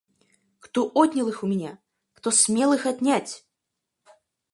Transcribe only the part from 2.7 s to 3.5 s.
их отнять!